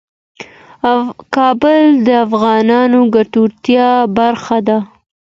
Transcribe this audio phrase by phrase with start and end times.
[1.35, 4.77] کابل د افغانانو د ګټورتیا برخه ده.